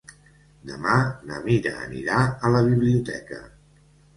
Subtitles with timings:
[0.69, 0.95] Demà
[1.31, 2.17] na Mira anirà
[2.49, 3.39] a la biblioteca.